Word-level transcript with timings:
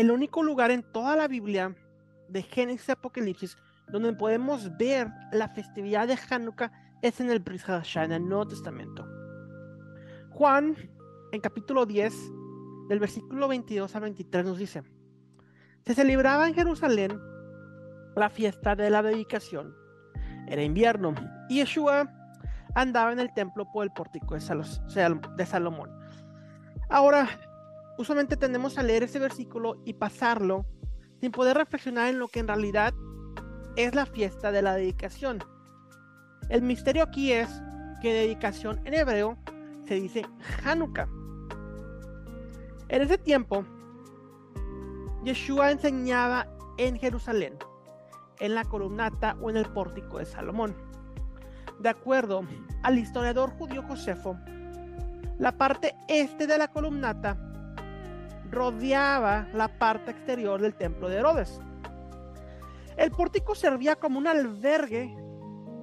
el 0.00 0.10
único 0.10 0.42
lugar 0.42 0.70
en 0.70 0.82
toda 0.82 1.16
la 1.16 1.28
Biblia, 1.28 1.74
de 2.28 2.42
Génesis 2.42 2.90
Apocalipsis, 2.90 3.56
donde 3.88 4.12
podemos 4.12 4.76
ver 4.76 5.08
la 5.32 5.48
festividad 5.48 6.08
de 6.08 6.18
Hanukkah 6.30 6.72
es 7.02 7.20
en 7.20 7.30
el 7.30 7.40
Bris 7.40 7.64
en 7.94 8.12
el 8.12 8.28
Nuevo 8.28 8.48
Testamento. 8.48 9.06
Juan, 10.30 10.74
en 11.32 11.40
capítulo 11.40 11.86
10, 11.86 12.14
del 12.88 12.98
versículo 12.98 13.46
22 13.48 13.94
al 13.94 14.02
23, 14.02 14.44
nos 14.44 14.58
dice: 14.58 14.82
Se 15.84 15.94
celebraba 15.94 16.48
en 16.48 16.54
Jerusalén 16.54 17.20
la 18.16 18.30
fiesta 18.30 18.74
de 18.74 18.90
la 18.90 19.02
dedicación. 19.02 19.76
Era 20.48 20.62
invierno 20.62 21.14
y 21.48 21.56
Yeshua 21.56 22.10
andaba 22.74 23.12
en 23.12 23.20
el 23.20 23.32
templo 23.32 23.70
por 23.72 23.84
el 23.84 23.92
pórtico 23.92 24.34
de, 24.34 25.46
Salomón. 25.46 25.90
Ahora, 26.90 27.28
usualmente 27.98 28.36
tendemos 28.36 28.78
a 28.78 28.82
leer 28.82 29.04
ese 29.04 29.18
versículo 29.18 29.80
y 29.84 29.94
pasarlo 29.94 30.66
sin 31.20 31.30
poder 31.30 31.56
reflexionar 31.56 32.08
en 32.08 32.18
lo 32.18 32.28
que 32.28 32.40
en 32.40 32.48
realidad 32.48 32.94
es 33.76 33.94
la 33.94 34.06
fiesta 34.06 34.52
de 34.52 34.62
la 34.62 34.74
dedicación. 34.74 35.38
El 36.48 36.62
misterio 36.62 37.02
aquí 37.02 37.32
es 37.32 37.48
que 38.00 38.12
dedicación 38.12 38.80
en 38.84 38.94
hebreo 38.94 39.38
se 39.86 39.94
dice 39.94 40.26
Hanukkah. 40.64 41.08
En 42.88 43.02
ese 43.02 43.18
tiempo, 43.18 43.64
Yeshua 45.24 45.70
enseñaba 45.70 46.46
en 46.76 46.98
Jerusalén, 46.98 47.56
en 48.40 48.54
la 48.54 48.64
columnata 48.64 49.36
o 49.40 49.48
en 49.48 49.56
el 49.56 49.66
pórtico 49.66 50.18
de 50.18 50.26
Salomón. 50.26 50.76
De 51.80 51.88
acuerdo 51.88 52.42
al 52.82 52.98
historiador 52.98 53.50
judío 53.50 53.82
Josefo, 53.82 54.38
la 55.38 55.56
parte 55.56 55.94
este 56.08 56.46
de 56.46 56.58
la 56.58 56.68
columnata 56.68 57.53
rodeaba 58.50 59.48
la 59.52 59.68
parte 59.78 60.10
exterior 60.10 60.60
del 60.60 60.74
templo 60.74 61.08
de 61.08 61.16
Herodes. 61.16 61.60
El 62.96 63.10
pórtico 63.10 63.54
servía 63.54 63.96
como 63.96 64.18
un 64.18 64.26
albergue 64.26 65.16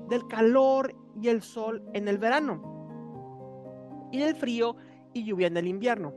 del 0.07 0.27
calor 0.27 0.95
y 1.19 1.27
el 1.27 1.41
sol 1.41 1.83
en 1.93 2.07
el 2.07 2.17
verano 2.17 4.09
y 4.11 4.19
del 4.19 4.35
frío 4.35 4.75
y 5.13 5.23
lluvia 5.23 5.47
en 5.47 5.57
el 5.57 5.67
invierno. 5.67 6.13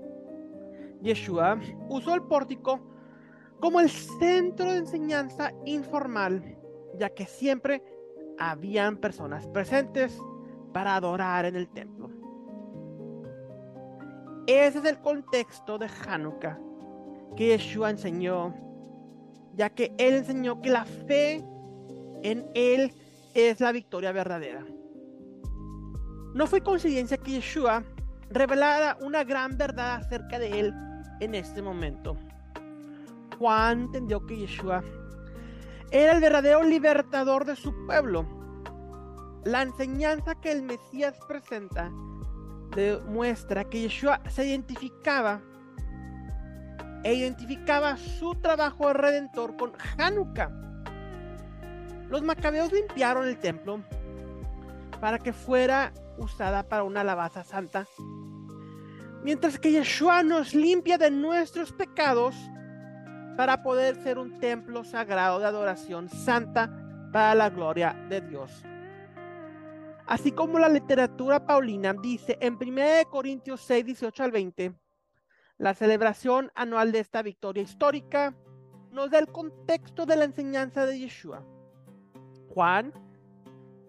Yeshua 1.00 1.58
usó 1.88 2.14
el 2.14 2.22
pórtico 2.22 2.80
como 3.60 3.80
el 3.80 3.88
centro 3.88 4.72
de 4.72 4.78
enseñanza 4.78 5.52
informal, 5.64 6.58
ya 6.98 7.10
que 7.10 7.26
siempre 7.26 7.82
habían 8.38 8.96
personas 8.98 9.46
presentes 9.48 10.20
para 10.72 10.96
adorar 10.96 11.44
en 11.44 11.56
el 11.56 11.68
templo. 11.68 12.10
Ese 14.46 14.78
es 14.78 14.84
el 14.84 14.98
contexto 14.98 15.78
de 15.78 15.88
Hanukkah 16.06 16.58
que 17.36 17.48
Yeshua 17.48 17.90
enseñó, 17.90 18.54
ya 19.54 19.70
que 19.70 19.94
él 19.98 20.14
enseñó 20.16 20.60
que 20.60 20.70
la 20.70 20.84
fe 20.84 21.44
en 22.22 22.46
él 22.54 22.92
es 23.34 23.60
la 23.60 23.72
victoria 23.72 24.12
verdadera. 24.12 24.64
No 26.34 26.46
fue 26.46 26.60
coincidencia 26.60 27.16
que 27.16 27.32
Yeshua 27.32 27.84
revelara 28.30 28.98
una 29.00 29.24
gran 29.24 29.56
verdad 29.56 29.96
acerca 29.96 30.38
de 30.38 30.60
él 30.60 30.74
en 31.20 31.34
este 31.34 31.62
momento. 31.62 32.16
Juan 33.38 33.82
entendió 33.82 34.24
que 34.26 34.36
Yeshua 34.36 34.82
era 35.90 36.12
el 36.12 36.20
verdadero 36.20 36.62
libertador 36.62 37.44
de 37.44 37.56
su 37.56 37.72
pueblo. 37.86 38.26
La 39.44 39.62
enseñanza 39.62 40.34
que 40.34 40.52
el 40.52 40.62
Mesías 40.62 41.18
presenta 41.28 41.90
demuestra 42.74 43.64
que 43.64 43.82
Yeshua 43.82 44.20
se 44.28 44.46
identificaba 44.46 45.40
e 47.02 47.14
identificaba 47.14 47.96
su 47.96 48.34
trabajo 48.34 48.88
de 48.88 48.94
redentor 48.94 49.56
con 49.56 49.72
Hanukkah. 49.98 50.50
Los 52.08 52.22
macabeos 52.22 52.72
limpiaron 52.72 53.26
el 53.26 53.38
templo 53.38 53.82
para 55.00 55.18
que 55.18 55.32
fuera 55.32 55.92
usada 56.16 56.62
para 56.62 56.82
una 56.82 57.02
alabanza 57.02 57.44
santa, 57.44 57.86
mientras 59.22 59.58
que 59.58 59.72
Yeshua 59.72 60.22
nos 60.22 60.54
limpia 60.54 60.96
de 60.96 61.10
nuestros 61.10 61.72
pecados 61.72 62.34
para 63.36 63.62
poder 63.62 63.96
ser 63.96 64.18
un 64.18 64.38
templo 64.38 64.84
sagrado 64.84 65.38
de 65.40 65.46
adoración 65.46 66.08
santa 66.08 66.70
para 67.12 67.34
la 67.34 67.50
gloria 67.50 67.94
de 68.08 68.20
Dios. 68.20 68.50
Así 70.06 70.32
como 70.32 70.58
la 70.58 70.68
literatura 70.68 71.46
paulina 71.46 71.94
dice 71.94 72.36
en 72.40 72.54
1 72.60 73.10
Corintios 73.10 73.62
6, 73.62 73.86
18 73.86 74.22
al 74.24 74.30
20, 74.32 74.74
la 75.56 75.72
celebración 75.74 76.50
anual 76.54 76.92
de 76.92 76.98
esta 76.98 77.22
victoria 77.22 77.62
histórica 77.62 78.34
nos 78.90 79.10
da 79.10 79.18
el 79.18 79.28
contexto 79.28 80.04
de 80.04 80.16
la 80.16 80.24
enseñanza 80.24 80.84
de 80.84 80.98
Yeshua. 80.98 81.44
Juan 82.48 82.92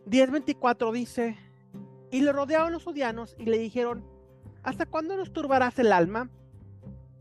10:24 0.05 0.91
dice, 0.93 1.37
y 2.11 2.21
le 2.21 2.31
rodearon 2.31 2.71
los 2.71 2.87
odianos 2.87 3.35
y 3.37 3.45
le 3.45 3.57
dijeron, 3.57 4.07
¿hasta 4.63 4.85
cuándo 4.85 5.17
nos 5.17 5.33
turbarás 5.33 5.77
el 5.79 5.91
alma? 5.91 6.29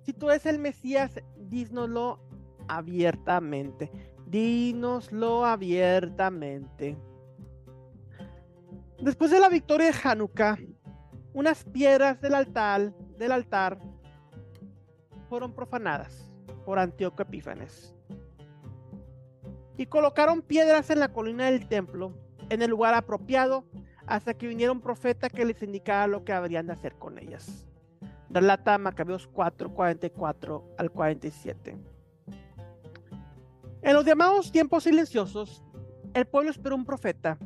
Si 0.03 0.13
tú 0.13 0.31
eres 0.31 0.47
el 0.47 0.59
Mesías, 0.59 1.21
dínoslo 1.37 2.21
abiertamente. 2.69 3.91
Dínoslo 4.27 5.45
abiertamente. 5.45 6.97
Después 9.01 9.31
de 9.31 9.41
la 9.41 9.49
victoria 9.49 9.91
de 9.91 9.99
Hanukkah, 10.03 10.59
unas 11.33 11.65
piedras 11.65 12.21
del 12.21 12.35
altar, 12.35 12.95
del 13.19 13.33
altar 13.33 13.79
fueron 15.29 15.53
profanadas 15.53 16.31
por 16.65 16.79
Antíoco 16.79 17.23
Epífanes. 17.23 17.95
Y 19.77 19.87
colocaron 19.87 20.43
piedras 20.43 20.91
en 20.91 21.01
la 21.01 21.13
colina 21.13 21.47
del 21.47 21.67
templo, 21.67 22.15
en 22.49 22.63
el 22.63 22.71
lugar 22.71 22.95
apropiado, 22.95 23.65
hasta 24.07 24.35
que 24.35 24.47
viniera 24.47 24.73
un 24.73 24.81
profeta 24.81 25.29
que 25.29 25.45
les 25.45 25.61
indicara 25.63 26.07
lo 26.07 26.25
que 26.25 26.33
habrían 26.33 26.67
de 26.67 26.75
hacer 26.75 26.95
con 26.95 27.19
ellas. 27.19 27.67
Relata 28.31 28.79
Macabeos 28.79 29.27
4, 29.27 29.75
44 29.75 30.75
al 30.79 30.91
47. 30.91 31.77
En 33.83 33.93
los 33.93 34.05
llamados 34.05 34.53
tiempos 34.53 34.85
silenciosos, 34.85 35.65
el 36.15 36.27
pueblo 36.27 36.51
esperó 36.51 36.77
un 36.77 36.85
profeta 36.85 37.39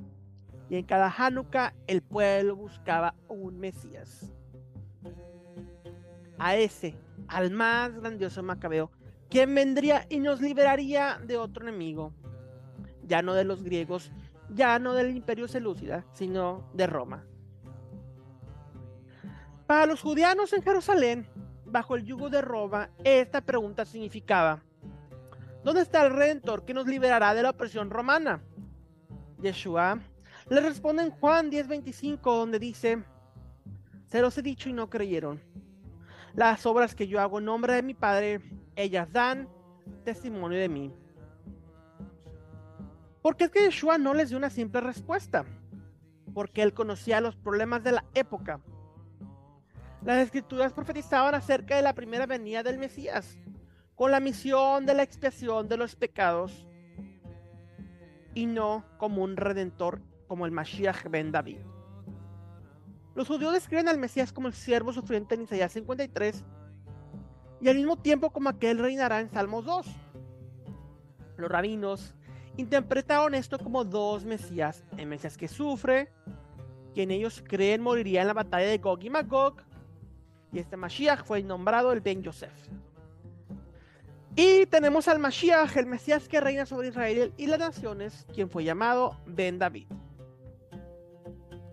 y 0.71 0.77
en 0.77 0.85
cada 0.85 1.13
Hanukkah 1.17 1.75
el 1.87 2.03
pueblo 2.03 2.57
buscaba 2.57 3.15
un 3.29 3.59
Mesías. 3.59 4.33
A 6.39 6.57
ese, 6.57 6.95
al 7.27 7.51
más 7.51 7.95
grandioso 7.95 8.43
Macabeo, 8.43 8.91
quien 9.29 9.55
vendría 9.55 10.07
y 10.09 10.21
nos 10.21 10.41
liberaría 10.41 11.19
de 11.25 11.37
otro 11.37 11.63
enemigo, 11.67 12.13
ya 13.03 13.23
no 13.23 13.35
de 13.35 13.45
los 13.45 13.63
griegos, 13.63 14.13
ya 14.51 14.79
no 14.79 14.95
del 14.95 15.17
imperio 15.17 15.49
selúcida, 15.49 16.05
sino 16.13 16.71
de 16.75 16.87
Roma. 16.87 17.25
Para 19.67 19.87
los 19.87 20.01
judíos 20.01 20.53
en 20.53 20.63
Jerusalén, 20.63 21.29
bajo 21.67 21.97
el 21.97 22.05
yugo 22.05 22.31
de 22.31 22.41
Roma, 22.41 22.91
esta 23.05 23.41
pregunta 23.41 23.85
significaba, 23.85 24.63
¿dónde 25.65 25.83
está 25.83 26.07
el 26.07 26.13
redentor 26.13 26.65
que 26.65 26.73
nos 26.73 26.87
liberará 26.87 27.35
de 27.35 27.43
la 27.43 27.51
opresión 27.51 27.91
romana? 27.91 28.43
Yeshua 29.41 30.01
le 30.51 30.61
responde 30.61 31.03
en 31.03 31.11
Juan 31.11 31.51
10:25, 31.51 32.21
donde 32.23 32.59
dice, 32.59 33.05
se 34.07 34.21
los 34.21 34.37
he 34.39 34.43
dicho 34.43 34.69
y 34.69 34.73
no 34.73 34.89
creyeron. 34.89 35.41
Las 36.35 36.65
obras 36.67 36.95
que 36.95 37.07
yo 37.07 37.21
hago 37.21 37.39
en 37.39 37.45
nombre 37.45 37.75
de 37.75 37.83
mi 37.83 37.95
Padre, 37.95 38.41
ellas 38.77 39.13
dan 39.13 39.49
testimonio 40.05 40.59
de 40.59 40.69
mí. 40.69 40.93
Porque 43.21 43.45
es 43.45 43.51
que 43.51 43.65
Yeshua 43.65 43.99
no 43.99 44.15
les 44.15 44.31
dio 44.31 44.39
una 44.39 44.49
simple 44.49 44.81
respuesta, 44.81 45.45
porque 46.33 46.63
él 46.63 46.73
conocía 46.73 47.21
los 47.21 47.37
problemas 47.37 47.83
de 47.85 47.93
la 47.93 48.05
época. 48.15 48.61
Las 50.03 50.19
escrituras 50.19 50.73
profetizaban 50.73 51.35
acerca 51.35 51.77
de 51.77 51.83
la 51.83 51.95
primera 51.95 52.27
venida 52.27 52.63
del 52.63 52.79
Mesías, 52.79 53.37
con 53.97 54.13
la 54.13 54.21
misión 54.21 54.87
de 54.87 54.95
la 54.95 55.03
expiación 55.03 55.69
de 55.69 55.77
los 55.77 55.97
pecados, 55.97 56.67
y 58.35 58.47
no 58.47 58.85
como 58.97 59.25
un 59.25 59.37
redentor 59.37 60.01
como 60.29 60.47
el 60.47 60.53
Mashiach 60.53 61.09
ben 61.09 61.33
David. 61.33 61.59
Los 63.15 63.27
judíos 63.27 63.53
describen 63.53 63.89
al 63.89 63.99
Mesías 63.99 64.33
como 64.33 64.47
el 64.47 64.55
siervo 64.55 64.93
sufriente 64.93 65.35
en 65.35 65.43
Isaías 65.43 65.73
53 65.73 66.45
y 67.61 67.69
al 67.69 67.77
mismo 67.77 67.97
tiempo 67.97 68.31
como 68.31 68.49
aquel 68.49 68.79
reinará 68.79 69.21
en 69.21 69.31
Salmos 69.31 69.65
2. 69.65 69.87
Los 71.37 71.51
rabinos 71.51 72.15
interpretaron 72.57 73.35
esto 73.35 73.59
como 73.59 73.85
dos 73.85 74.25
Mesías, 74.25 74.85
el 74.97 75.07
Mesías 75.07 75.37
que 75.37 75.49
sufre, 75.49 76.13
quien 76.95 77.11
ellos 77.11 77.43
creen 77.47 77.81
moriría 77.81 78.21
en 78.21 78.29
la 78.29 78.35
batalla 78.35 78.67
de 78.67 78.79
Gog 78.79 79.03
y 79.03 79.11
Magog, 79.11 79.57
y 80.53 80.59
este 80.59 80.77
Mashiach 80.77 81.25
fue 81.25 81.43
nombrado 81.43 81.93
el 81.93 82.01
Ben 82.01 82.23
Yosef. 82.23 82.53
Y 84.35 84.67
tenemos 84.67 85.09
al 85.09 85.19
Mashiach, 85.19 85.77
el 85.77 85.87
Mesías 85.87 86.29
que 86.29 86.41
reina 86.41 86.67
sobre 86.67 86.89
Israel 86.89 87.33
y 87.37 87.47
las 87.47 87.59
naciones, 87.59 88.27
quien 88.33 88.49
fue 88.49 88.65
llamado 88.65 89.21
Ben 89.27 89.59
David. 89.59 89.87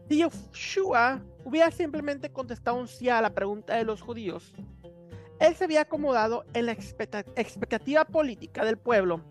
Si 0.07 0.17
Yeshua 0.17 1.21
hubiera 1.43 1.71
simplemente 1.71 2.31
contestado 2.31 2.77
un 2.77 2.87
sí 2.87 3.09
a 3.09 3.21
la 3.21 3.33
pregunta 3.33 3.75
de 3.75 3.83
los 3.83 4.01
judíos, 4.01 4.53
Él 5.39 5.55
se 5.55 5.63
había 5.63 5.81
acomodado 5.81 6.45
en 6.53 6.67
la 6.67 6.71
expectativa 6.71 8.05
política 8.05 8.63
del 8.63 8.77
pueblo 8.77 9.23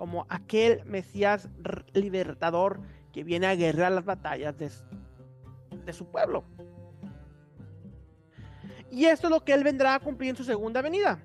como 0.00 0.24
aquel 0.30 0.82
Mesías 0.86 1.50
libertador 1.92 2.80
que 3.12 3.22
viene 3.22 3.46
a 3.46 3.54
guerrear 3.54 3.92
las 3.92 4.06
batallas 4.06 4.56
de, 4.56 5.92
su 5.92 6.06
pueblo. 6.06 6.42
Y 8.90 9.04
esto 9.04 9.26
es 9.26 9.30
lo 9.30 9.44
que 9.44 9.52
él 9.52 9.62
vendrá 9.62 9.96
a 9.96 10.00
cumplir 10.00 10.30
en 10.30 10.36
su 10.36 10.44
segunda 10.44 10.80
venida. 10.80 11.22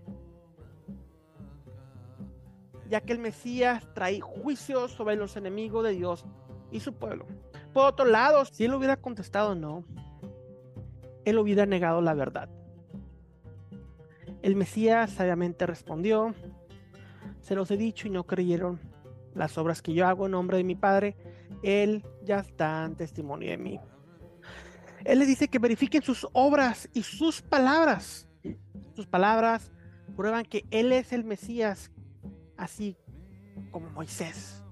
Ya 2.90 3.00
que 3.00 3.14
el 3.14 3.20
Mesías 3.20 3.88
trae 3.94 4.20
juicios 4.20 4.92
sobre 4.92 5.16
los 5.16 5.38
enemigos 5.38 5.86
de 5.86 5.92
Dios 5.92 6.26
y 6.70 6.82
su 6.82 6.94
pueblo. 6.96 7.26
Por 7.76 7.88
otro 7.88 8.06
lado, 8.06 8.46
si 8.46 8.64
él 8.64 8.74
hubiera 8.74 8.96
contestado 8.96 9.54
no, 9.54 9.84
él 11.26 11.38
hubiera 11.38 11.66
negado 11.66 12.00
la 12.00 12.14
verdad. 12.14 12.48
El 14.42 14.56
Mesías 14.56 15.12
sabiamente 15.12 15.66
respondió, 15.66 16.34
se 17.42 17.54
los 17.54 17.70
he 17.72 17.76
dicho 17.76 18.08
y 18.08 18.12
no 18.12 18.24
creyeron 18.24 18.80
las 19.34 19.58
obras 19.58 19.82
que 19.82 19.94
yo 19.94 20.08
hago 20.08 20.26
en 20.26 20.32
nombre 20.32 20.56
de 20.56 20.64
mi 20.64 20.76
Padre, 20.76 21.18
Él 21.64 22.06
ya 22.24 22.40
está 22.40 22.86
en 22.86 22.96
testimonio 22.96 23.50
de 23.50 23.58
mí. 23.58 23.78
Él 25.04 25.20
le 25.20 25.26
dice 25.26 25.50
que 25.50 25.60
verifiquen 25.60 26.02
sus 26.02 26.26
obras 26.32 26.90
y 26.94 27.04
sus 27.04 27.42
palabras. 27.42 28.26
Sus 28.94 29.06
palabras 29.06 29.70
prueban 30.16 30.46
que 30.46 30.64
Él 30.72 30.94
es 30.94 31.12
el 31.12 31.26
Mesías, 31.26 31.92
así 32.56 32.96
como 33.70 33.90
Moisés. 33.90 34.64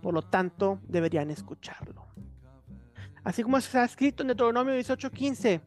Por 0.00 0.14
lo 0.14 0.22
tanto, 0.22 0.78
deberían 0.86 1.28
escucharlo. 1.32 2.01
Así 3.24 3.42
como 3.42 3.56
está 3.56 3.84
escrito 3.84 4.22
en 4.22 4.28
Deuteronomio 4.28 4.74
18:15, 4.74 5.60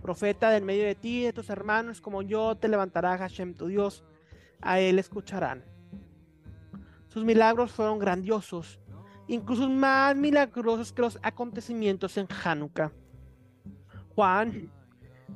profeta 0.00 0.50
del 0.50 0.64
medio 0.64 0.84
de 0.84 0.94
ti 0.94 1.24
de 1.24 1.32
tus 1.32 1.50
hermanos, 1.50 2.00
como 2.00 2.22
yo 2.22 2.56
te 2.56 2.68
levantará 2.68 3.18
Hashem 3.18 3.54
tu 3.54 3.66
Dios, 3.66 4.04
a 4.62 4.80
él 4.80 4.98
escucharán. 4.98 5.64
Sus 7.08 7.22
milagros 7.24 7.72
fueron 7.72 7.98
grandiosos, 7.98 8.80
incluso 9.28 9.68
más 9.68 10.16
milagrosos 10.16 10.92
que 10.92 11.02
los 11.02 11.18
acontecimientos 11.22 12.16
en 12.16 12.26
Hanukkah. 12.44 12.90
Juan 14.14 14.70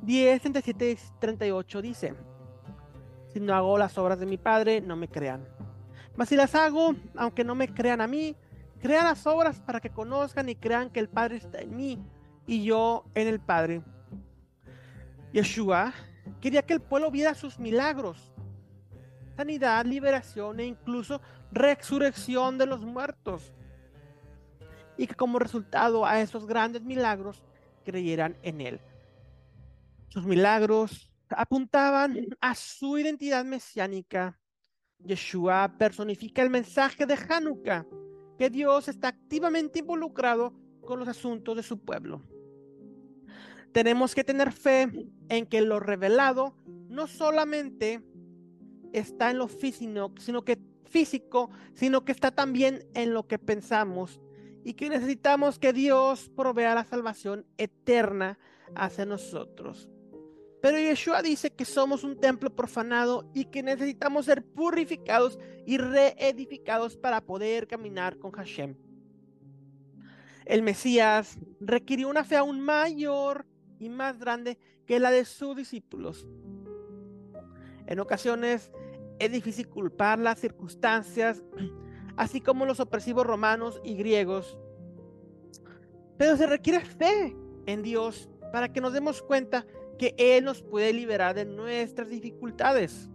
10, 0.01 0.41
37 0.41 0.97
38 1.19 1.81
dice, 1.81 2.15
si 3.31 3.39
no 3.39 3.53
hago 3.53 3.77
las 3.77 3.97
obras 3.97 4.19
de 4.19 4.25
mi 4.25 4.37
Padre, 4.37 4.81
no 4.81 4.95
me 4.95 5.07
crean. 5.07 5.47
Mas 6.15 6.29
si 6.29 6.35
las 6.35 6.55
hago, 6.55 6.95
aunque 7.15 7.43
no 7.43 7.53
me 7.53 7.67
crean 7.73 8.01
a 8.01 8.07
mí, 8.07 8.35
crean 8.81 9.05
las 9.05 9.25
obras 9.27 9.59
para 9.59 9.79
que 9.79 9.89
conozcan 9.89 10.49
y 10.49 10.55
crean 10.55 10.89
que 10.89 10.99
el 10.99 11.09
Padre 11.09 11.37
está 11.37 11.59
en 11.59 11.75
mí 11.75 11.99
y 12.47 12.63
yo 12.63 13.05
en 13.13 13.27
el 13.27 13.39
Padre. 13.39 13.81
Yeshua 15.33 15.93
quería 16.41 16.63
que 16.63 16.73
el 16.73 16.81
pueblo 16.81 17.11
viera 17.11 17.33
sus 17.35 17.59
milagros, 17.59 18.33
sanidad, 19.35 19.85
liberación 19.85 20.59
e 20.59 20.65
incluso 20.65 21.21
resurrección 21.51 22.57
de 22.57 22.65
los 22.65 22.81
muertos. 22.81 23.53
Y 24.97 25.07
que 25.07 25.15
como 25.15 25.39
resultado 25.39 26.05
a 26.05 26.19
esos 26.19 26.45
grandes 26.45 26.81
milagros 26.81 27.43
creyeran 27.85 28.37
en 28.41 28.61
él. 28.61 28.81
Sus 30.09 30.25
milagros 30.25 31.11
apuntaban 31.29 32.17
a 32.41 32.55
su 32.55 32.97
identidad 32.97 33.45
mesiánica. 33.45 34.39
Yeshua 34.99 35.75
personifica 35.77 36.41
el 36.41 36.49
mensaje 36.49 37.05
de 37.05 37.13
Hanukkah, 37.13 37.85
que 38.39 38.49
Dios 38.49 38.87
está 38.87 39.09
activamente 39.09 39.79
involucrado 39.79 40.53
con 40.85 40.97
los 40.97 41.09
asuntos 41.09 41.57
de 41.57 41.61
su 41.61 41.77
pueblo. 41.77 42.21
Tenemos 43.73 44.15
que 44.15 44.23
tener 44.23 44.53
fe 44.53 44.87
en 45.27 45.45
que 45.45 45.59
lo 45.59 45.81
revelado 45.81 46.55
no 46.87 47.07
solamente 47.07 48.01
está 48.93 49.29
en 49.29 49.39
lo 49.39 49.49
físico, 49.49 50.13
sino 50.19 50.45
que 50.45 50.57
físico, 50.85 51.49
sino 51.73 52.05
que 52.05 52.13
está 52.13 52.31
también 52.31 52.87
en 52.93 53.13
lo 53.13 53.27
que 53.27 53.39
pensamos 53.39 54.21
y 54.63 54.73
que 54.73 54.87
necesitamos 54.87 55.59
que 55.59 55.73
Dios 55.73 56.31
provea 56.33 56.73
la 56.75 56.85
salvación 56.85 57.45
eterna 57.57 58.39
hacia 58.73 59.05
nosotros. 59.05 59.89
Pero 60.61 60.77
Yeshua 60.77 61.21
dice 61.21 61.51
que 61.51 61.63
somos 61.63 62.03
un 62.03 62.19
templo 62.19 62.53
profanado 62.53 63.29
y 63.33 63.45
que 63.45 63.63
necesitamos 63.63 64.25
ser 64.25 64.43
purificados 64.43 65.39
y 65.65 65.77
reedificados 65.77 66.97
para 66.97 67.21
poder 67.21 67.67
caminar 67.67 68.17
con 68.17 68.31
Hashem. 68.31 68.75
El 70.45 70.63
Mesías 70.63 71.37
requirió 71.59 72.09
una 72.09 72.23
fe 72.23 72.35
aún 72.35 72.59
mayor 72.59 73.45
y 73.79 73.87
más 73.87 74.19
grande 74.19 74.57
que 74.85 74.99
la 74.99 75.11
de 75.11 75.23
sus 75.23 75.55
discípulos. 75.55 76.27
En 77.85 77.99
ocasiones 77.99 78.71
es 79.19 79.31
difícil 79.31 79.69
culpar 79.69 80.19
las 80.19 80.39
circunstancias, 80.39 81.43
así 82.17 82.41
como 82.41 82.65
los 82.65 82.79
opresivos 82.79 83.25
romanos 83.25 83.79
y 83.83 83.95
griegos. 83.95 84.57
Pero 86.17 86.35
se 86.35 86.47
requiere 86.47 86.83
fe 86.83 87.35
en 87.65 87.81
Dios 87.81 88.29
para 88.51 88.73
que 88.73 88.81
nos 88.81 88.93
demos 88.93 89.21
cuenta 89.21 89.65
que 89.99 90.15
Él 90.17 90.45
nos 90.45 90.63
puede 90.63 90.91
liberar 90.93 91.35
de 91.35 91.45
nuestras 91.45 92.09
dificultades. 92.09 93.07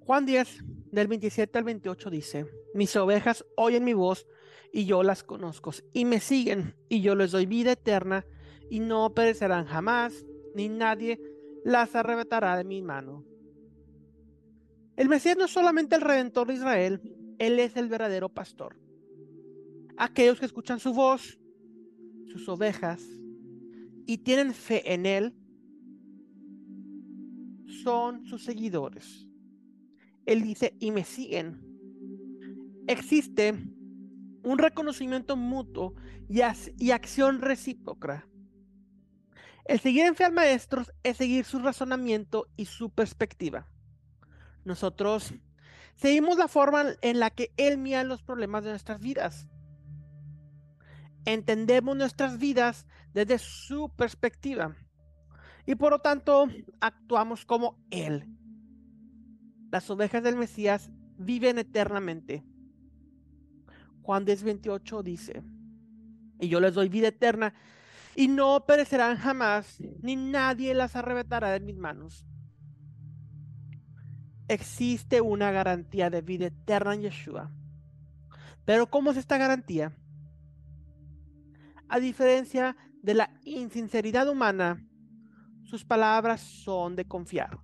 Juan 0.00 0.26
10, 0.26 0.64
del 0.90 1.08
27 1.08 1.58
al 1.58 1.64
28 1.64 2.10
dice, 2.10 2.46
mis 2.74 2.94
ovejas 2.96 3.46
oyen 3.56 3.84
mi 3.84 3.94
voz 3.94 4.26
y 4.72 4.84
yo 4.84 5.02
las 5.02 5.22
conozco, 5.22 5.70
y 5.92 6.04
me 6.04 6.20
siguen, 6.20 6.74
y 6.88 7.00
yo 7.00 7.14
les 7.14 7.30
doy 7.30 7.46
vida 7.46 7.72
eterna, 7.72 8.26
y 8.68 8.80
no 8.80 9.14
perecerán 9.14 9.66
jamás, 9.66 10.26
ni 10.54 10.68
nadie 10.68 11.20
las 11.64 11.94
arrebatará 11.94 12.56
de 12.56 12.64
mi 12.64 12.82
mano. 12.82 13.24
El 14.96 15.08
Mesías 15.08 15.36
no 15.36 15.44
es 15.44 15.50
solamente 15.50 15.94
el 15.94 16.02
redentor 16.02 16.48
de 16.48 16.54
Israel, 16.54 17.00
Él 17.38 17.58
es 17.60 17.76
el 17.76 17.88
verdadero 17.88 18.28
pastor. 18.28 18.76
Aquellos 19.96 20.40
que 20.40 20.46
escuchan 20.46 20.80
su 20.80 20.92
voz, 20.94 21.38
sus 22.26 22.48
ovejas, 22.48 23.02
y 24.12 24.18
tienen 24.18 24.52
fe 24.52 24.92
en 24.92 25.06
Él, 25.06 25.34
son 27.82 28.26
sus 28.26 28.44
seguidores. 28.44 29.26
Él 30.26 30.42
dice, 30.42 30.76
y 30.80 30.90
me 30.90 31.02
siguen. 31.02 31.62
Existe 32.86 33.54
un 34.42 34.58
reconocimiento 34.58 35.34
mutuo 35.34 35.94
y, 36.28 36.42
acción 36.90 37.40
recíproca. 37.40 38.28
El 39.64 39.80
seguir 39.80 40.04
en 40.04 40.14
fe 40.14 40.24
al 40.24 40.32
maestro 40.34 40.84
es 41.02 41.16
seguir 41.16 41.46
su 41.46 41.60
razonamiento 41.60 42.48
y 42.54 42.66
su 42.66 42.90
perspectiva. 42.90 43.66
Nosotros 44.66 45.32
seguimos 45.94 46.36
la 46.36 46.48
forma 46.48 46.84
en 47.00 47.18
la 47.18 47.30
que 47.30 47.50
él 47.56 47.78
mira 47.78 48.04
los 48.04 48.22
problemas 48.22 48.62
de 48.62 48.70
nuestras 48.70 49.00
vidas. 49.00 49.48
Entendemos 51.24 51.96
nuestras 51.96 52.38
vidas 52.38 52.86
desde 53.14 53.38
su 53.38 53.90
perspectiva 53.96 54.74
y 55.66 55.74
por 55.76 55.92
lo 55.92 55.98
tanto 56.00 56.48
actuamos 56.80 57.44
como 57.44 57.78
él. 57.90 58.26
Las 59.70 59.88
ovejas 59.90 60.22
del 60.22 60.36
Mesías 60.36 60.90
viven 61.16 61.58
eternamente 61.58 62.44
Juan 64.02 64.24
10, 64.24 64.42
28 64.42 65.02
dice, 65.02 65.42
y 66.40 66.48
yo 66.48 66.60
les 66.60 66.74
doy 66.74 66.88
vida 66.88 67.08
eterna, 67.08 67.54
y 68.16 68.28
no 68.28 68.66
perecerán 68.66 69.16
jamás, 69.16 69.80
ni 70.02 70.16
nadie 70.16 70.74
las 70.74 70.96
arrebatará 70.96 71.50
de 71.50 71.60
mis 71.60 71.76
manos. 71.76 72.26
Existe 74.48 75.20
una 75.20 75.50
garantía 75.50 76.10
de 76.10 76.20
vida 76.20 76.46
eterna 76.46 76.94
en 76.94 77.02
Yeshua. 77.02 77.50
Pero 78.64 78.90
¿cómo 78.90 79.12
es 79.12 79.16
esta 79.16 79.38
garantía? 79.38 79.96
A 81.92 82.00
diferencia 82.00 82.74
de 83.02 83.12
la 83.12 83.28
insinceridad 83.44 84.26
humana, 84.26 84.82
sus 85.62 85.84
palabras 85.84 86.40
son 86.40 86.96
de 86.96 87.04
confiar. 87.04 87.60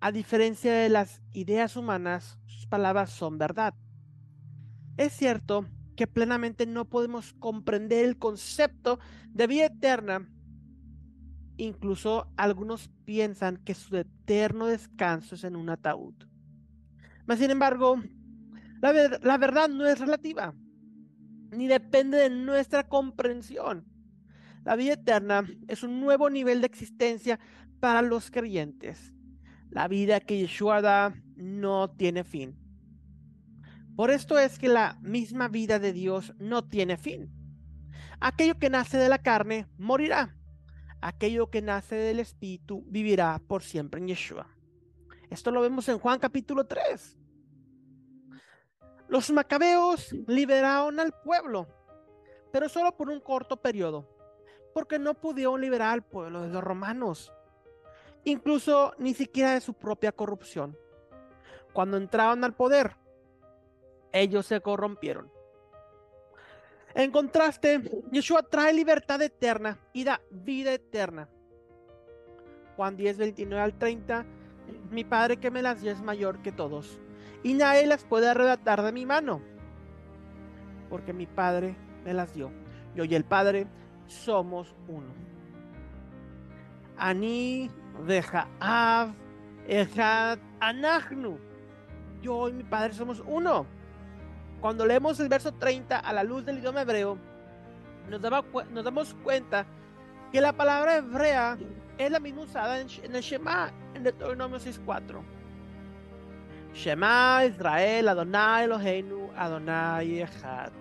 A 0.00 0.10
diferencia 0.10 0.74
de 0.74 0.88
las 0.88 1.22
ideas 1.32 1.76
humanas, 1.76 2.40
sus 2.46 2.66
palabras 2.66 3.10
son 3.10 3.38
verdad. 3.38 3.74
Es 4.96 5.12
cierto 5.12 5.68
que 5.94 6.08
plenamente 6.08 6.66
no 6.66 6.86
podemos 6.86 7.32
comprender 7.34 8.06
el 8.06 8.18
concepto 8.18 8.98
de 9.28 9.46
vida 9.46 9.66
eterna. 9.66 10.28
Incluso 11.58 12.26
algunos 12.36 12.90
piensan 13.04 13.58
que 13.58 13.74
su 13.74 13.96
eterno 13.96 14.66
descanso 14.66 15.36
es 15.36 15.44
en 15.44 15.54
un 15.54 15.70
ataúd. 15.70 16.14
Mas, 17.24 17.38
sin 17.38 17.52
embargo, 17.52 18.02
la, 18.80 18.92
la 19.22 19.38
verdad 19.38 19.68
no 19.68 19.86
es 19.86 20.00
relativa, 20.00 20.56
ni 21.52 21.68
depende 21.68 22.18
de 22.18 22.30
nuestra 22.30 22.88
comprensión. 22.88 23.86
La 24.64 24.76
vida 24.76 24.94
eterna 24.94 25.46
es 25.68 25.82
un 25.82 26.00
nuevo 26.00 26.30
nivel 26.30 26.60
de 26.60 26.66
existencia 26.66 27.38
para 27.80 28.02
los 28.02 28.30
creyentes. 28.30 29.12
La 29.70 29.88
vida 29.88 30.20
que 30.20 30.38
Yeshua 30.38 30.80
da 30.80 31.14
no 31.36 31.90
tiene 31.90 32.24
fin. 32.24 32.56
Por 33.96 34.10
esto 34.10 34.38
es 34.38 34.58
que 34.58 34.68
la 34.68 34.98
misma 35.02 35.48
vida 35.48 35.78
de 35.78 35.92
Dios 35.92 36.34
no 36.38 36.66
tiene 36.68 36.96
fin. 36.96 37.30
Aquello 38.20 38.58
que 38.58 38.70
nace 38.70 38.96
de 38.96 39.08
la 39.08 39.18
carne 39.18 39.66
morirá. 39.78 40.36
aquello 41.00 41.50
que 41.50 41.62
nace 41.62 41.96
del 41.96 42.20
Espíritu 42.20 42.84
vivirá 42.86 43.42
por 43.48 43.64
siempre 43.64 44.00
en 44.00 44.06
Yeshua. 44.06 44.46
Esto 45.30 45.50
lo 45.50 45.60
vemos 45.60 45.88
en 45.88 45.98
Juan 45.98 46.20
capítulo 46.20 46.64
3. 46.64 47.18
Los 49.12 49.30
macabeos 49.30 50.10
liberaron 50.26 50.98
al 50.98 51.12
pueblo, 51.12 51.66
pero 52.50 52.66
solo 52.70 52.96
por 52.96 53.10
un 53.10 53.20
corto 53.20 53.58
periodo, 53.58 54.08
porque 54.72 54.98
no 54.98 55.12
pudieron 55.12 55.60
liberar 55.60 55.90
al 55.90 56.02
pueblo 56.02 56.40
de 56.40 56.48
los 56.48 56.64
romanos, 56.64 57.30
incluso 58.24 58.94
ni 58.96 59.12
siquiera 59.12 59.52
de 59.52 59.60
su 59.60 59.74
propia 59.74 60.12
corrupción. 60.12 60.78
Cuando 61.74 61.98
entraron 61.98 62.42
al 62.42 62.54
poder, 62.54 62.96
ellos 64.12 64.46
se 64.46 64.62
corrompieron. 64.62 65.30
En 66.94 67.10
contraste, 67.10 67.82
Yeshua 68.12 68.42
trae 68.44 68.72
libertad 68.72 69.20
eterna 69.20 69.78
y 69.92 70.04
da 70.04 70.22
vida 70.30 70.72
eterna. 70.72 71.28
Juan 72.76 72.96
10, 72.96 73.18
29 73.18 73.62
al 73.62 73.78
30, 73.78 74.24
mi 74.90 75.04
Padre 75.04 75.36
que 75.36 75.50
me 75.50 75.60
las 75.60 75.82
dio 75.82 75.92
es 75.92 76.00
mayor 76.00 76.40
que 76.40 76.50
todos, 76.50 76.98
y 77.42 77.54
nadie 77.54 77.86
las 77.86 78.04
puede 78.04 78.28
arrebatar 78.28 78.82
de 78.82 78.92
mi 78.92 79.06
mano, 79.06 79.40
porque 80.88 81.12
mi 81.12 81.26
Padre 81.26 81.76
me 82.04 82.14
las 82.14 82.34
dio. 82.34 82.50
Yo 82.94 83.04
y 83.04 83.14
el 83.14 83.24
Padre 83.24 83.66
somos 84.06 84.74
uno. 84.88 85.12
Ani, 86.96 87.70
Av, 88.60 89.12
Ejad, 89.66 90.38
Anachnu. 90.60 91.38
Yo 92.20 92.48
y 92.48 92.52
mi 92.52 92.62
Padre 92.62 92.92
somos 92.92 93.22
uno. 93.26 93.66
Cuando 94.60 94.86
leemos 94.86 95.18
el 95.18 95.28
verso 95.28 95.52
30 95.52 95.98
a 95.98 96.12
la 96.12 96.22
luz 96.22 96.44
del 96.44 96.58
idioma 96.58 96.82
hebreo, 96.82 97.18
nos, 98.08 98.20
nos 98.70 98.84
damos 98.84 99.14
cuenta 99.24 99.66
que 100.30 100.40
la 100.40 100.52
palabra 100.52 100.96
hebrea 100.96 101.58
es 101.98 102.10
la 102.10 102.20
misma 102.20 102.42
usada 102.42 102.80
en, 102.80 103.14
el 103.14 103.22
Shema, 103.22 103.72
en 103.94 104.04
Deuteronomio 104.04 104.58
6.4. 104.58 105.41
Shema 106.74 107.44
Israel, 107.44 108.08
Adonai 108.08 108.64
Eloheinu, 108.64 109.30
Adonai 109.36 110.22
Echad. 110.22 110.72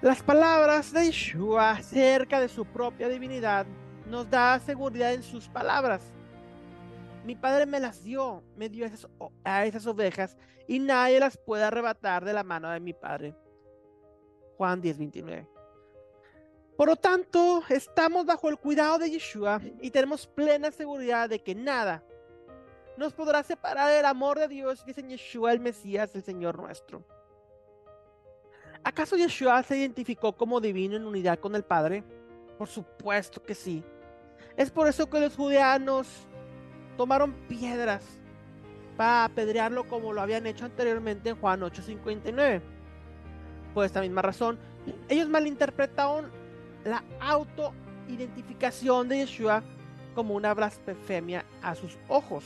Las 0.00 0.22
palabras 0.22 0.92
de 0.92 1.06
Yeshua 1.06 1.72
acerca 1.72 2.40
de 2.40 2.48
su 2.48 2.64
propia 2.64 3.08
divinidad 3.08 3.66
nos 4.06 4.28
da 4.28 4.58
seguridad 4.60 5.12
en 5.12 5.22
sus 5.22 5.48
palabras. 5.48 6.02
Mi 7.24 7.36
padre 7.36 7.66
me 7.66 7.80
las 7.80 8.02
dio, 8.02 8.42
me 8.56 8.68
dio 8.68 8.86
a 9.44 9.64
esas 9.66 9.86
ovejas 9.86 10.36
y 10.68 10.78
nadie 10.78 11.20
las 11.20 11.36
puede 11.36 11.64
arrebatar 11.64 12.24
de 12.24 12.32
la 12.32 12.44
mano 12.44 12.70
de 12.70 12.80
mi 12.80 12.92
padre. 12.92 13.34
Juan 14.56 14.80
10, 14.80 14.98
29. 14.98 15.48
Por 16.76 16.88
lo 16.88 16.96
tanto, 16.96 17.62
estamos 17.68 18.26
bajo 18.26 18.48
el 18.48 18.58
cuidado 18.58 18.98
de 18.98 19.10
Yeshua 19.10 19.60
y 19.80 19.90
tenemos 19.90 20.26
plena 20.26 20.70
seguridad 20.70 21.28
de 21.28 21.42
que 21.42 21.54
nada 21.54 22.02
nos 22.96 23.12
podrá 23.12 23.42
separar 23.42 23.90
del 23.90 24.04
amor 24.04 24.38
de 24.38 24.48
Dios 24.48 24.82
que 24.84 24.92
Yeshua 24.92 25.52
el 25.52 25.60
Mesías, 25.60 26.14
el 26.14 26.22
Señor 26.22 26.58
nuestro. 26.58 27.04
¿Acaso 28.82 29.16
Yeshua 29.16 29.62
se 29.62 29.78
identificó 29.78 30.36
como 30.36 30.60
divino 30.60 30.96
en 30.96 31.06
unidad 31.06 31.38
con 31.38 31.54
el 31.54 31.64
Padre? 31.64 32.04
Por 32.58 32.68
supuesto 32.68 33.42
que 33.42 33.54
sí. 33.54 33.82
Es 34.56 34.70
por 34.70 34.86
eso 34.88 35.08
que 35.08 35.20
los 35.20 35.34
judeanos 35.34 36.06
tomaron 36.96 37.32
piedras 37.48 38.04
para 38.96 39.24
apedrearlo 39.24 39.88
como 39.88 40.12
lo 40.12 40.20
habían 40.20 40.46
hecho 40.46 40.64
anteriormente 40.64 41.30
en 41.30 41.36
Juan 41.36 41.62
8:59. 41.62 42.62
Por 43.72 43.84
esta 43.84 44.00
misma 44.00 44.22
razón, 44.22 44.58
ellos 45.08 45.28
malinterpretaron 45.28 46.30
la 46.84 47.02
autoidentificación 47.20 49.08
de 49.08 49.18
Yeshua 49.18 49.64
como 50.14 50.34
una 50.34 50.54
blasfemia 50.54 51.44
a 51.62 51.74
sus 51.74 51.98
ojos. 52.08 52.44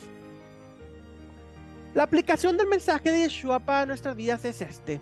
La 1.94 2.02
aplicación 2.02 2.56
del 2.56 2.66
mensaje 2.66 3.10
de 3.10 3.20
Yeshua 3.20 3.58
para 3.58 3.86
nuestras 3.86 4.14
vidas 4.14 4.44
es 4.44 4.60
este. 4.60 5.00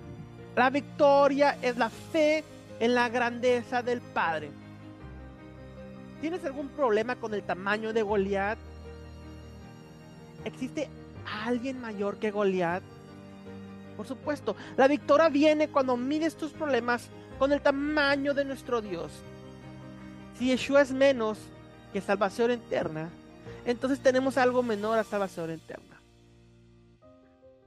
La 0.54 0.70
victoria 0.70 1.58
es 1.60 1.76
la 1.76 1.90
fe 1.90 2.44
en 2.78 2.94
la 2.94 3.08
grandeza 3.08 3.82
del 3.82 4.00
Padre. 4.00 4.50
¿Tienes 6.20 6.44
algún 6.44 6.68
problema 6.68 7.16
con 7.16 7.34
el 7.34 7.42
tamaño 7.42 7.92
de 7.92 8.02
Goliat? 8.02 8.58
¿Existe 10.44 10.88
alguien 11.44 11.80
mayor 11.80 12.18
que 12.18 12.30
Goliat? 12.30 12.82
Por 13.96 14.06
supuesto, 14.06 14.54
la 14.76 14.88
victoria 14.88 15.28
viene 15.28 15.68
cuando 15.68 15.96
mides 15.96 16.36
tus 16.36 16.52
problemas 16.52 17.08
con 17.38 17.52
el 17.52 17.60
tamaño 17.60 18.32
de 18.32 18.44
nuestro 18.44 18.80
Dios. 18.80 19.10
Si 20.38 20.46
Yeshua 20.46 20.82
es 20.82 20.92
menos 20.92 21.38
que 21.92 22.00
salvación 22.00 22.50
eterna, 22.52 23.10
entonces 23.64 24.00
tenemos 24.00 24.38
algo 24.38 24.62
menor 24.62 24.98
a 24.98 25.04
salvación 25.04 25.50
eterna. 25.50 25.85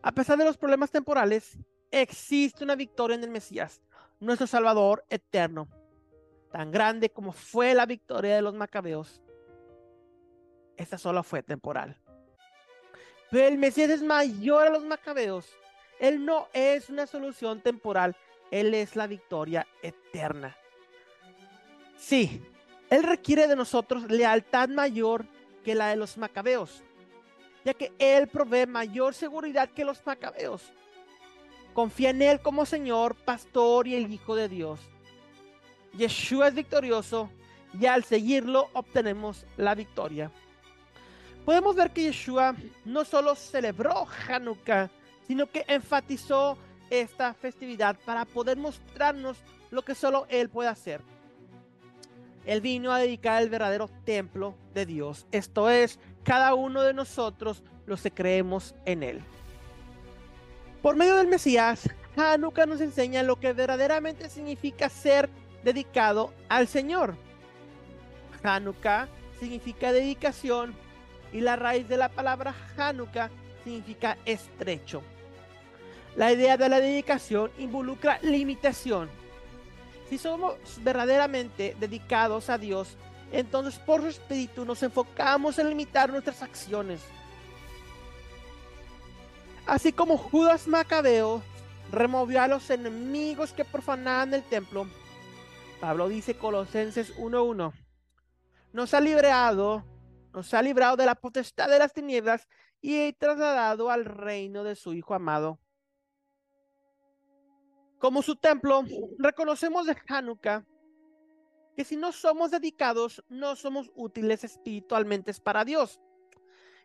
A 0.02 0.12
pesar 0.14 0.38
de 0.38 0.46
los 0.46 0.58
problemas 0.58 0.92
temporales, 0.92 1.58
existe 1.92 2.64
una 2.64 2.76
victoria 2.76 3.16
en 3.16 3.24
el 3.24 3.30
Mesías, 3.30 3.82
nuestro 4.20 4.48
Salvador 4.48 5.04
eterno, 5.10 5.68
tan 6.52 6.72
grande 6.72 7.10
como 7.10 7.34
fue 7.34 7.74
la 7.74 7.86
victoria 7.86 8.36
de 8.36 8.42
los 8.42 8.54
macabeos. 8.54 9.22
Esta 10.78 10.98
solo 10.98 11.22
fue 11.24 11.44
temporal. 11.44 11.98
Pero 13.30 13.48
el 13.48 13.58
Mesías 13.58 13.90
es 13.90 14.02
mayor 14.02 14.68
a 14.68 14.72
los 14.72 14.86
macabeos. 14.86 15.46
Él 16.00 16.26
no 16.26 16.48
es 16.54 16.90
una 16.90 17.06
solución 17.06 17.60
temporal, 17.60 18.16
Él 18.52 18.74
es 18.74 18.96
la 18.96 19.06
victoria 19.06 19.68
eterna. 19.82 20.56
Sí, 21.98 22.42
Él 22.90 23.04
requiere 23.04 23.48
de 23.48 23.58
nosotros 23.58 24.10
lealtad 24.10 24.70
mayor 24.70 25.26
que 25.66 25.76
la 25.76 25.90
de 25.90 25.98
los 25.98 26.18
macabeos, 26.18 26.84
ya 27.66 27.74
que 27.74 27.92
Él 28.00 28.28
provee 28.28 28.66
mayor 28.66 29.14
seguridad 29.14 29.70
que 29.70 29.86
los 29.86 30.06
macabeos. 30.06 30.72
Confía 31.74 32.10
en 32.10 32.22
Él 32.22 32.42
como 32.42 32.66
Señor, 32.66 33.16
Pastor 33.16 33.88
y 33.88 33.96
el 33.96 34.12
Hijo 34.12 34.36
de 34.36 34.50
Dios. 34.50 34.80
Yeshua 35.94 36.48
es 36.50 36.56
victorioso 36.56 37.30
y 37.80 37.86
al 37.86 38.04
seguirlo 38.04 38.70
obtenemos 38.74 39.46
la 39.58 39.76
victoria 39.76 40.32
podemos 41.50 41.76
ver 41.76 41.90
que 41.90 42.04
Yeshua 42.04 42.56
no 42.86 43.04
solo 43.04 43.34
celebró 43.34 44.06
Hanukkah, 44.28 44.92
sino 45.26 45.50
que 45.50 45.66
enfatizó 45.68 46.60
esta 46.92 47.34
festividad 47.34 47.98
para 48.06 48.24
poder 48.26 48.56
mostrarnos 48.56 49.40
lo 49.72 49.84
que 49.84 49.96
solo 49.96 50.28
Él 50.30 50.50
puede 50.50 50.70
hacer. 50.70 51.02
Él 52.46 52.62
vino 52.62 52.92
a 52.92 53.00
dedicar 53.00 53.42
el 53.42 53.50
verdadero 53.50 53.90
templo 54.06 54.54
de 54.76 54.86
Dios, 54.86 55.26
esto 55.32 55.72
es, 55.72 55.98
cada 56.24 56.54
uno 56.54 56.82
de 56.82 56.94
nosotros 56.94 57.64
los 57.86 58.02
que 58.02 58.12
creemos 58.12 58.76
en 58.86 59.04
Él. 59.04 59.22
Por 60.82 60.96
medio 60.96 61.16
del 61.16 61.28
Mesías, 61.28 61.90
Hanukkah 62.16 62.66
nos 62.66 62.82
enseña 62.82 63.24
lo 63.24 63.40
que 63.40 63.54
verdaderamente 63.54 64.30
significa 64.30 64.90
ser 64.90 65.30
dedicado 65.64 66.34
al 66.48 66.68
Señor. 66.68 67.16
Hanukkah 68.44 69.08
significa 69.40 69.92
dedicación 69.92 70.74
y 71.34 71.42
la 71.42 71.56
raíz 71.56 71.88
de 71.88 71.98
la 71.98 72.10
palabra 72.10 72.54
Hanukkah 72.78 73.30
significa 73.64 74.18
estrecho. 74.26 75.02
La 76.16 76.32
idea 76.32 76.58
de 76.58 76.70
la 76.70 76.80
dedicación 76.80 77.52
involucra 77.58 78.20
limitación. 78.22 79.10
Si 80.10 80.18
somos 80.18 80.56
verdaderamente 80.82 81.76
dedicados 81.80 82.50
a 82.50 82.58
Dios, 82.58 82.98
entonces 83.32 83.80
por 83.80 84.02
su 84.02 84.08
espíritu 84.08 84.66
nos 84.66 84.82
enfocamos 84.84 85.60
en 85.60 85.70
limitar 85.70 86.10
nuestras 86.10 86.42
acciones. 86.42 87.02
Así 89.66 89.92
como 89.92 90.18
Judas 90.18 90.68
Macabeo 90.68 91.44
removió 91.92 92.42
a 92.42 92.48
los 92.48 92.70
enemigos 92.70 93.54
que 93.54 93.66
profanaban 93.66 94.34
el 94.34 94.44
templo, 94.44 94.88
Pablo 95.80 96.10
dice 96.10 96.36
Colosenses 96.36 97.16
1.1, 97.18 97.74
nos 98.74 98.94
ha 98.94 99.02
librado 99.02 99.84
nos 100.34 100.54
ha 100.54 100.62
librado 100.62 100.96
de 100.96 101.06
la 101.06 101.16
potestad 101.16 101.70
de 101.70 101.80
las 101.80 101.94
tinieblas 101.94 102.48
y 102.82 103.14
trasladado 103.14 103.90
al 103.90 104.06
reino 104.06 104.64
de 104.64 104.76
su 104.76 104.94
Hijo 104.94 105.14
amado. 105.14 105.60
Como 107.98 108.22
su 108.22 108.36
templo, 108.36 108.84
reconocemos 109.18 109.86
de 109.86 109.98
Hanukkah 110.08 110.66
que 111.80 111.86
si 111.86 111.96
no 111.96 112.12
somos 112.12 112.52
dedicados, 112.52 113.24
no 113.30 113.56
somos 113.56 113.90
útiles 113.96 114.44
espiritualmente 114.44 115.34
para 115.42 115.64
Dios. 115.64 115.98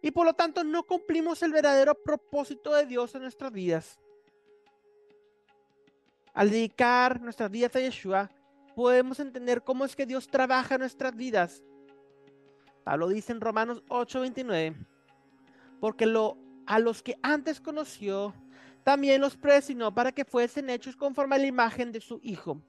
Y 0.00 0.12
por 0.12 0.24
lo 0.24 0.34
tanto 0.34 0.62
no 0.62 0.84
cumplimos 0.84 1.42
el 1.42 1.50
verdadero 1.50 2.00
propósito 2.00 2.72
de 2.72 2.86
Dios 2.86 3.12
en 3.16 3.22
nuestras 3.22 3.50
vidas. 3.50 3.98
Al 6.32 6.48
dedicar 6.48 7.20
nuestras 7.20 7.50
vidas 7.50 7.74
a 7.74 7.80
Yeshua, 7.80 8.30
podemos 8.76 9.18
entender 9.18 9.64
cómo 9.64 9.84
es 9.84 9.96
que 9.96 10.06
Dios 10.06 10.28
trabaja 10.28 10.76
en 10.76 10.82
nuestras 10.82 11.16
vidas 11.16 11.60
Pablo 12.84 13.08
dice 13.08 13.32
en 13.32 13.40
Romanos 13.40 13.82
8:29, 13.88 14.76
porque 15.80 16.06
lo, 16.06 16.36
a 16.66 16.78
los 16.78 17.02
que 17.02 17.18
antes 17.20 17.60
conoció, 17.60 18.32
también 18.84 19.20
los 19.20 19.36
presionó 19.36 19.92
para 19.92 20.12
que 20.12 20.24
fuesen 20.24 20.70
hechos 20.70 20.94
conforme 20.94 21.34
a 21.34 21.38
la 21.38 21.46
imagen 21.46 21.90
de 21.90 22.00
su 22.00 22.20
Hijo, 22.22 22.60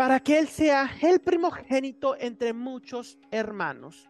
para 0.00 0.18
que 0.18 0.38
Él 0.38 0.48
sea 0.48 0.90
el 1.02 1.20
primogénito 1.20 2.16
entre 2.18 2.54
muchos 2.54 3.18
hermanos. 3.30 4.08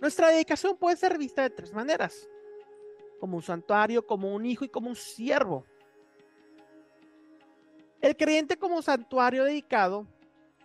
Nuestra 0.00 0.28
dedicación 0.28 0.78
puede 0.78 0.96
ser 0.96 1.18
vista 1.18 1.42
de 1.42 1.50
tres 1.50 1.74
maneras, 1.74 2.26
como 3.20 3.36
un 3.36 3.42
santuario, 3.42 4.06
como 4.06 4.34
un 4.34 4.46
hijo 4.46 4.64
y 4.64 4.70
como 4.70 4.88
un 4.88 4.96
siervo. 4.96 5.66
El 8.00 8.16
creyente 8.16 8.56
como 8.56 8.80
santuario 8.80 9.44
dedicado 9.44 10.06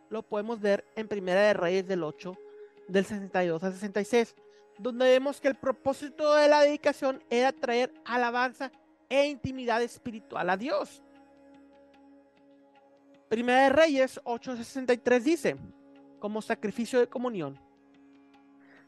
lo 0.10 0.24
podemos 0.24 0.62
ver 0.62 0.86
en 0.96 1.10
Primera 1.10 1.42
de 1.42 1.54
Reyes 1.54 1.86
del 1.86 2.04
8, 2.04 2.34
del 2.88 3.04
62 3.04 3.62
al 3.62 3.74
66, 3.74 4.36
donde 4.80 5.10
vemos 5.10 5.42
que 5.42 5.50
el 5.50 5.56
propósito 5.56 6.34
de 6.36 6.48
la 6.48 6.62
dedicación 6.62 7.22
era 7.30 7.52
traer 7.52 7.94
alabanza 8.06 8.72
e 9.10 9.26
intimidad 9.26 9.82
espiritual 9.82 10.50
a 10.50 10.56
Dios. 10.56 11.04
Primera 13.32 13.64
de 13.64 13.70
Reyes 13.70 14.20
8:63 14.26 15.24
dice, 15.24 15.56
como 16.20 16.42
sacrificio 16.42 17.00
de 17.00 17.08
comunión, 17.08 17.58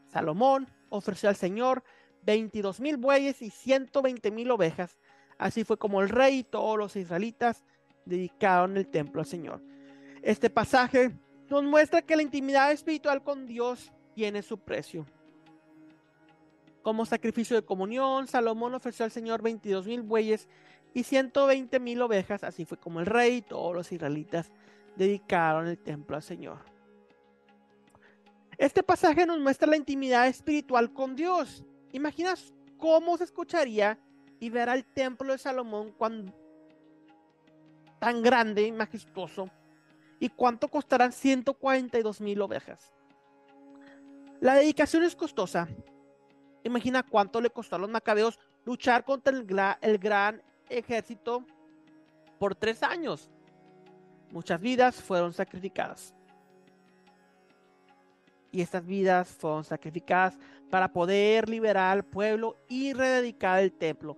Salomón 0.08 0.68
ofreció 0.90 1.30
al 1.30 1.36
Señor 1.36 1.82
22 2.24 2.78
mil 2.78 2.98
bueyes 2.98 3.40
y 3.40 3.48
120 3.48 4.30
mil 4.30 4.50
ovejas. 4.50 4.98
Así 5.38 5.64
fue 5.64 5.78
como 5.78 6.02
el 6.02 6.10
rey 6.10 6.40
y 6.40 6.44
todos 6.44 6.76
los 6.76 6.94
israelitas 6.94 7.64
dedicaron 8.04 8.76
el 8.76 8.86
templo 8.86 9.22
al 9.22 9.26
Señor. 9.26 9.62
Este 10.20 10.50
pasaje 10.50 11.18
nos 11.48 11.64
muestra 11.64 12.02
que 12.02 12.14
la 12.14 12.22
intimidad 12.22 12.70
espiritual 12.70 13.22
con 13.22 13.46
Dios 13.46 13.94
tiene 14.14 14.42
su 14.42 14.58
precio. 14.58 15.06
Como 16.82 17.06
sacrificio 17.06 17.56
de 17.56 17.64
comunión, 17.64 18.26
Salomón 18.26 18.74
ofreció 18.74 19.06
al 19.06 19.10
Señor 19.10 19.40
22 19.40 19.86
mil 19.86 20.02
bueyes 20.02 20.46
y 20.94 21.02
120 21.02 21.80
mil 21.80 22.00
ovejas. 22.00 22.44
Así 22.44 22.64
fue 22.64 22.78
como 22.78 23.00
el 23.00 23.06
rey 23.06 23.36
y 23.36 23.42
todos 23.42 23.74
los 23.74 23.92
israelitas 23.92 24.50
dedicaron 24.96 25.66
el 25.66 25.78
templo 25.78 26.16
al 26.16 26.22
Señor. 26.22 26.58
Este 28.56 28.82
pasaje 28.82 29.26
nos 29.26 29.40
muestra 29.40 29.68
la 29.68 29.76
intimidad 29.76 30.28
espiritual 30.28 30.92
con 30.92 31.16
Dios. 31.16 31.64
Imaginas 31.92 32.54
cómo 32.78 33.18
se 33.18 33.24
escucharía 33.24 33.98
y 34.38 34.48
ver 34.48 34.68
al 34.68 34.84
templo 34.84 35.32
de 35.32 35.38
Salomón 35.38 35.94
tan 37.98 38.22
grande 38.22 38.62
y 38.62 38.72
majestuoso 38.72 39.50
y 40.20 40.28
cuánto 40.28 40.68
costarán 40.68 41.12
142 41.12 42.20
mil 42.20 42.40
ovejas. 42.42 42.92
La 44.40 44.54
dedicación 44.54 45.02
es 45.02 45.16
costosa. 45.16 45.68
Imagina 46.62 47.02
cuánto 47.02 47.40
le 47.40 47.50
costó 47.50 47.76
a 47.76 47.78
los 47.78 47.90
macabeos 47.90 48.38
luchar 48.64 49.04
contra 49.04 49.32
el 49.80 49.98
gran 49.98 50.42
ejército 50.68 51.44
por 52.38 52.54
tres 52.54 52.82
años. 52.82 53.30
Muchas 54.30 54.60
vidas 54.60 54.96
fueron 54.96 55.32
sacrificadas. 55.32 56.14
Y 58.50 58.60
estas 58.60 58.84
vidas 58.84 59.28
fueron 59.28 59.64
sacrificadas 59.64 60.36
para 60.70 60.92
poder 60.92 61.48
liberar 61.48 61.92
al 61.92 62.04
pueblo 62.04 62.56
y 62.68 62.92
rededicar 62.92 63.62
el 63.62 63.72
templo, 63.72 64.16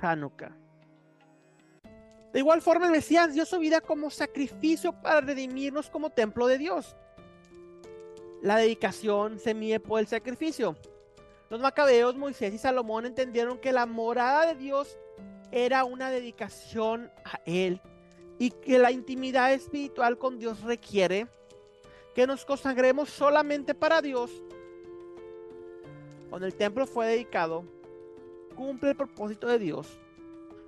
Hanukkah. 0.00 0.56
De 2.32 2.40
igual 2.40 2.60
forma, 2.60 2.86
el 2.86 2.92
Mesías 2.92 3.32
dio 3.32 3.46
su 3.46 3.58
vida 3.58 3.80
como 3.80 4.10
sacrificio 4.10 4.92
para 4.92 5.20
redimirnos 5.20 5.88
como 5.88 6.10
templo 6.10 6.46
de 6.46 6.58
Dios. 6.58 6.96
La 8.42 8.56
dedicación 8.56 9.38
se 9.38 9.54
mide 9.54 9.80
por 9.80 10.00
el 10.00 10.06
sacrificio. 10.06 10.76
Los 11.48 11.60
macabeos, 11.60 12.16
Moisés 12.16 12.52
y 12.52 12.58
Salomón 12.58 13.06
entendieron 13.06 13.58
que 13.58 13.72
la 13.72 13.86
morada 13.86 14.46
de 14.46 14.54
Dios 14.54 14.98
era 15.50 15.84
una 15.84 16.10
dedicación 16.10 17.10
a 17.24 17.40
Él 17.44 17.80
y 18.38 18.50
que 18.50 18.78
la 18.78 18.90
intimidad 18.90 19.52
espiritual 19.52 20.18
con 20.18 20.38
Dios 20.38 20.62
requiere 20.62 21.26
que 22.14 22.26
nos 22.26 22.44
consagremos 22.44 23.10
solamente 23.10 23.74
para 23.74 24.02
Dios. 24.02 24.30
Cuando 26.28 26.46
el 26.46 26.54
templo 26.54 26.86
fue 26.86 27.06
dedicado, 27.06 27.64
cumple 28.54 28.90
el 28.90 28.96
propósito 28.96 29.46
de 29.46 29.58
Dios 29.58 29.98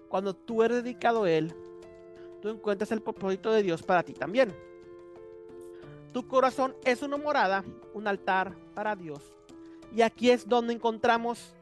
cuando 0.09 0.35
tú 0.35 0.63
eres 0.63 0.83
dedicado 0.83 1.25
a 1.25 1.31
Él, 1.31 1.55
tú 2.41 2.49
encuentras 2.49 2.91
el 2.93 3.03
propósito 3.03 3.53
de 3.53 3.63
Dios 3.63 3.83
para 3.83 4.03
ti 4.03 4.15
también. 4.15 4.55
Tu 6.13 6.27
corazón 6.27 6.75
es 6.85 7.03
una 7.03 7.19
morada, 7.19 7.65
un 7.93 8.07
altar 8.07 8.57
para 8.75 8.97
Dios. 8.97 9.21
Y 9.95 10.03
aquí 10.03 10.31
es 10.31 10.49
donde 10.49 10.73
encontramos 10.73 11.55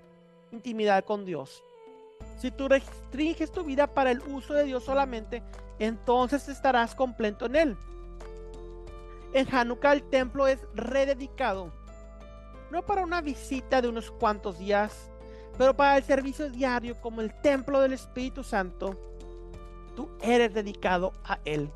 intimidad 0.52 1.04
con 1.04 1.24
Dios. 1.24 1.62
Si 2.38 2.50
tú 2.50 2.68
restringes 2.68 3.50
tu 3.50 3.64
vida 3.64 3.86
para 3.86 4.10
el 4.10 4.20
uso 4.20 4.54
de 4.54 4.64
Dios 4.64 4.84
solamente, 4.84 5.42
entonces 5.78 6.48
estarás 6.48 6.94
completo 6.94 7.46
en 7.46 7.56
Él. 7.56 7.76
En 9.32 9.52
Hanukkah 9.54 9.92
el 9.92 10.02
templo 10.02 10.46
es 10.46 10.60
rededicado, 10.74 11.72
no 12.70 12.82
para 12.84 13.02
una 13.02 13.20
visita 13.20 13.82
de 13.82 13.88
unos 13.88 14.10
cuantos 14.10 14.58
días, 14.58 15.10
pero 15.58 15.74
para 15.74 15.96
el 15.96 16.04
servicio 16.04 16.50
diario 16.50 17.00
como 17.00 17.20
el 17.20 17.32
templo 17.40 17.80
del 17.80 17.92
Espíritu 17.92 18.44
Santo, 18.44 18.96
tú 19.94 20.08
eres 20.20 20.52
dedicado 20.52 21.12
a 21.24 21.38
Él. 21.44 21.70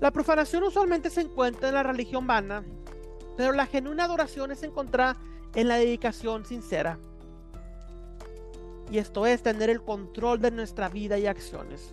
La 0.00 0.10
profanación 0.10 0.62
usualmente 0.62 1.08
se 1.08 1.22
encuentra 1.22 1.68
en 1.68 1.74
la 1.74 1.82
religión 1.82 2.26
vana, 2.26 2.62
pero 3.36 3.52
la 3.52 3.66
genuina 3.66 4.04
adoración 4.04 4.50
es 4.52 4.62
encontrada 4.62 5.16
en 5.54 5.68
la 5.68 5.76
dedicación 5.76 6.44
sincera. 6.44 6.98
Y 8.90 8.98
esto 8.98 9.26
es 9.26 9.42
tener 9.42 9.70
el 9.70 9.82
control 9.82 10.40
de 10.40 10.50
nuestra 10.50 10.88
vida 10.88 11.18
y 11.18 11.26
acciones. 11.26 11.92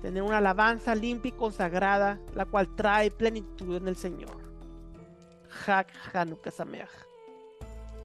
Tener 0.00 0.22
una 0.22 0.38
alabanza 0.38 0.94
limpia 0.94 1.28
y 1.28 1.32
consagrada, 1.32 2.18
la 2.34 2.46
cual 2.46 2.74
trae 2.74 3.10
plenitud 3.10 3.76
en 3.76 3.88
el 3.88 3.96
Señor. 3.96 4.38
Hak 5.66 5.88
Hanukkah. 6.14 6.50